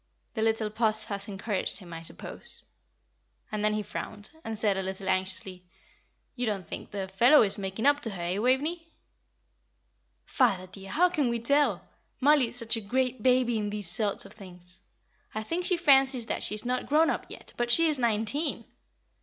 [0.33, 2.63] The little Puss has encouraged him, I suppose."
[3.51, 5.63] And then he frowned, and said, a little anxiously,
[6.35, 8.87] "You don't think the fellow is making up to her, eh, Waveney?"
[10.25, 11.87] "Father, dear, how can we tell?
[12.19, 14.81] Mollie is such a great baby in these sort of things;
[15.35, 18.65] I think she fancies that she is not grown up yet, but she is nineteen.